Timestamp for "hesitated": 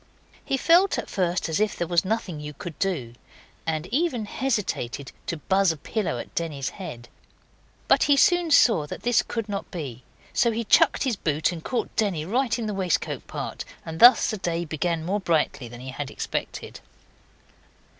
4.25-5.11